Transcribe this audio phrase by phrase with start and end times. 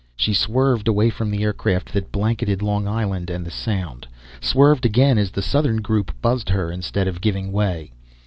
[0.15, 4.07] She swerved away from the aircraft that blanketed Long Island and the Sound,
[4.39, 7.91] swerved again as the southern group buzzed her instead of giving way.